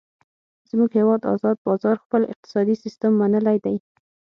[0.69, 3.75] زمونږ هیواد ازاد بازار خپل اقتصادي سیستم منلی دی.